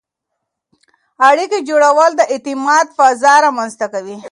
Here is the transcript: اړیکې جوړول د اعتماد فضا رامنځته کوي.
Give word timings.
اړیکې 1.29 1.59
جوړول 1.69 2.11
د 2.15 2.21
اعتماد 2.33 2.85
فضا 2.97 3.33
رامنځته 3.45 3.85
کوي. 3.93 4.17